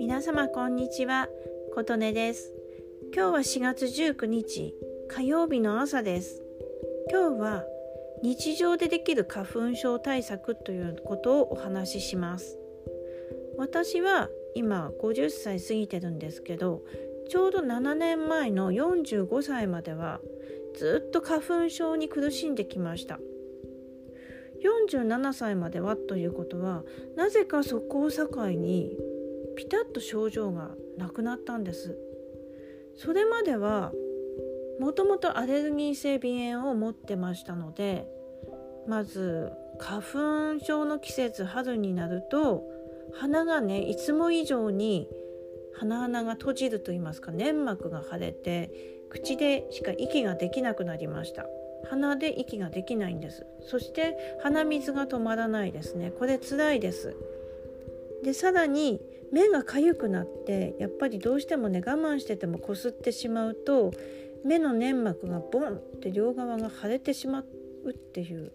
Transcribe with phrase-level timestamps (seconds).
[0.00, 1.28] 皆様こんにちは
[1.74, 2.52] 琴音です。
[3.14, 4.74] 今日は4月19日
[5.08, 6.42] 火曜日の朝です。
[7.10, 7.64] 今日は
[8.22, 12.58] 日常でできる花粉症対策ということをお話しします。
[13.56, 16.82] 私は今50歳過ぎてるんですけど
[17.28, 20.20] ちょうど7年前の45歳までは
[20.74, 23.20] ずっと花粉症に苦しんできました。
[24.62, 26.84] 47歳まではということは
[27.16, 28.96] なぜかそこを境に
[29.56, 31.98] ピタッと症状がなくなったんです。
[32.96, 33.92] それまでは
[34.80, 38.06] もともとアレルギー性鼻炎を持ってましたので
[38.86, 42.64] まず花粉症の季節春になると
[43.14, 45.08] 鼻がねいつも以上に
[45.74, 48.70] 鼻穴が閉じると言いますか粘膜が腫れて
[49.10, 51.46] 口でしか息ができなくなりました。
[51.88, 53.46] 鼻で息ができないんです。
[53.62, 56.10] そして鼻水が止まらないですね。
[56.10, 57.16] これ辛いです。
[58.22, 59.00] でさらに
[59.32, 63.92] 目が痒くなってやっぱりどうしてもね我慢しててもこすってしまうと
[64.44, 68.52] 目の粘膜がボンって両側が腫れてしまうっていう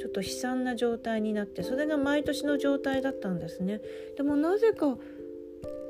[0.00, 3.80] ちょっと悲惨な状態になってそれが毎年の状態だったんですね。
[4.16, 4.96] でもなぜか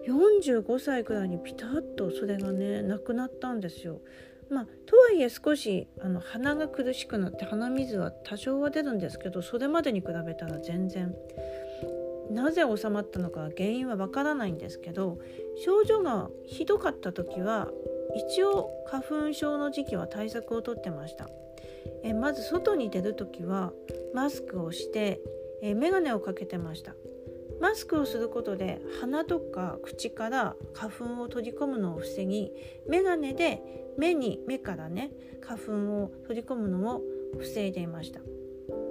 [0.06, 4.00] 45歳くらいにピタッとそれがねなくなったんですよ。
[4.50, 11.14] まあ、とはいえ少しあの鼻が苦しくなって鼻水は多少は出るんですけどそれまでに比べたら全然
[12.30, 15.18] なぜ収まったのか原因はわからないんですけど
[15.64, 17.68] 症状がひどかった時は
[18.16, 21.28] 一応花粉症の時期は対策をとってました。
[22.02, 23.72] えまず外に出る時は
[24.14, 25.20] マスクをして
[25.62, 26.94] え眼鏡をかけてました。
[27.60, 32.52] マスクをすることで鼻とか口から花粉を取り込むのを防ぎ
[32.88, 33.62] 眼鏡で
[33.98, 37.02] 目に目からね花粉を取り込むのを
[37.38, 38.20] 防いでいました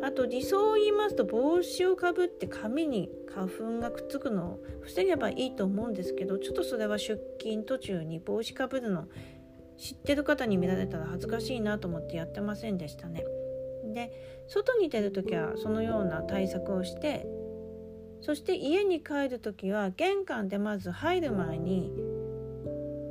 [0.04, 9.08] あと理想を言いますと帽子をかぶって髪に花粉がくっつくのを防げばいいと思うんですけどちょっとそれは出勤途中に帽子かぶるの
[9.78, 13.24] 知ってる方に見られたら恥ずかしいなと思ってやってませんでしたね。
[13.94, 14.12] で
[14.48, 17.28] 外に出る時はそのような対策をして
[18.28, 21.90] そして家に帰る時は玄関でまず入る前に、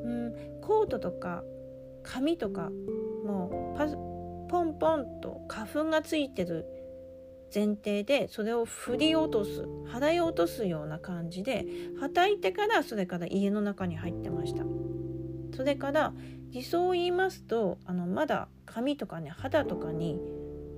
[0.05, 1.43] うん、コートとか
[2.03, 2.69] 紙とか
[3.25, 3.87] もうパ
[4.51, 6.67] ポンポンと花粉がついてる
[7.55, 11.65] 前提でそれを振り落とす払い落とすような感じで
[11.99, 14.65] はたいてからそれから家の中に入ってました。
[15.57, 16.13] それから
[16.51, 20.21] 理想を言いますとあのまだ髪とかね肌とかに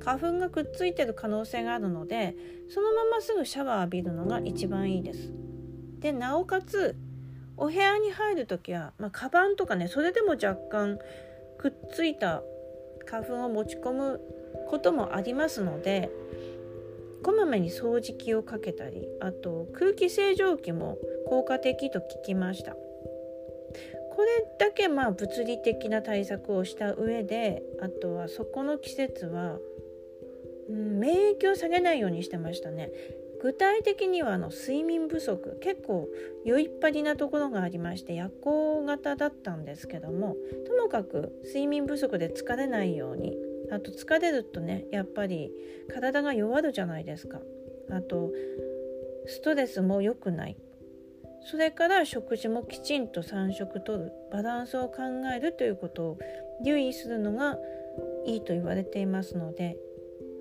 [0.00, 2.34] 花粉がくっついてる可能性があるので
[2.70, 5.32] そのまますぐシャワー浴びるのが一番いいです。
[6.00, 6.96] でなおかつ
[7.56, 10.98] お部屋に入る時は、まあ、カバンとかねそれでも若干
[11.58, 12.42] くっついた
[13.04, 14.20] 花粉を持ち込む
[14.68, 16.10] こともありますので
[17.22, 22.78] こまめに掃除機をかけたりあと空気清浄機も効果的と聞きましたこ
[24.22, 29.58] れだけまあ物理的な対策をした上であとはそこの季節は
[30.68, 32.90] うん、免疫を下げないようにしてましたね。
[33.40, 36.08] 具体的にはあの睡眠不足結構
[36.44, 40.36] 酔いっぱりなところがありまして夜行型だったんですけども
[40.66, 43.36] ともかく睡眠不足で疲れないように
[43.70, 45.52] あと疲れるとねやっぱり
[45.92, 47.40] 体が弱るじゃないですか。
[47.90, 48.32] あと
[49.26, 50.56] ストレスも良くない。
[51.50, 54.12] それから食事もきちんと3食とる。
[54.32, 55.02] バランスを考
[55.34, 56.18] えるということを
[56.64, 57.58] 留意するのが
[58.26, 59.76] いいと言われていますので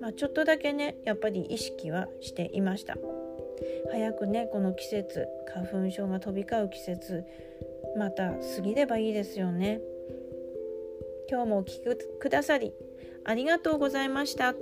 [0.00, 2.96] まあ、ちょっとだけねやっぱり意識はしていました
[3.90, 7.24] 早くねこの季節花粉症が飛び交う季節
[7.96, 9.80] また過ぎればいいですよね
[11.30, 11.80] 今日もお聴き
[12.20, 12.72] くださり
[13.24, 14.54] ありがとうございました。